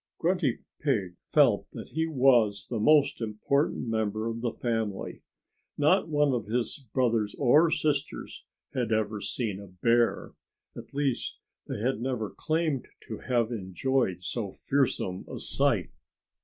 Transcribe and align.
Grunty 0.17 0.63
Pig 0.79 1.13
felt 1.27 1.67
that 1.73 1.89
he 1.89 2.07
was 2.07 2.65
the 2.71 2.79
most 2.79 3.21
important 3.21 3.87
member 3.87 4.27
of 4.27 4.41
the 4.41 4.51
family. 4.51 5.21
Not 5.77 6.09
one 6.09 6.33
of 6.33 6.47
his 6.47 6.79
brothers 6.91 7.35
or 7.37 7.69
sisters 7.69 8.43
had 8.73 8.91
ever 8.91 9.21
seen 9.21 9.59
a 9.59 9.67
bear. 9.67 10.31
At 10.75 10.95
least 10.95 11.39
they 11.67 11.79
had 11.81 12.01
never 12.01 12.31
claimed 12.31 12.87
to 13.09 13.19
have 13.19 13.51
enjoyed 13.51 14.23
so 14.23 14.51
fearsome 14.51 15.23
a 15.31 15.37
sight. 15.37 15.91